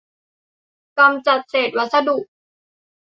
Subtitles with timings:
[0.97, 2.17] กำจัดเศษวัสดุ